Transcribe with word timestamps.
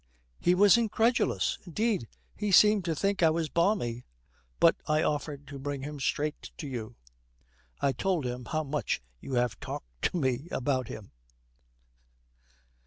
'He 0.39 0.55
was 0.55 0.77
incredulous. 0.79 1.59
Indeed, 1.63 2.07
he 2.35 2.51
seemed 2.51 2.83
to 2.85 2.95
think 2.95 3.21
I 3.21 3.29
was 3.29 3.49
balmy. 3.49 4.03
But 4.59 4.77
I 4.87 5.03
offered 5.03 5.45
to 5.49 5.59
bring 5.59 5.83
him 5.83 5.99
straight 5.99 6.49
to 6.57 6.67
you. 6.67 6.95
I 7.81 7.91
told 7.91 8.25
him 8.25 8.45
how 8.45 8.63
much 8.63 8.99
you 9.19 9.35
had 9.35 9.53
talked 9.61 10.01
to 10.09 10.17
me 10.17 10.47
about 10.49 10.87
him.' 10.87 11.11